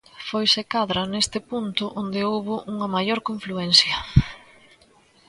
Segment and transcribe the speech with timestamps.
[0.27, 3.97] Foi se cadra neste punto onde houbo unha maior confluencia.